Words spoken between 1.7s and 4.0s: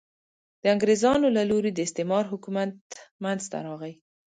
د استعمار حکومت منځته راغی.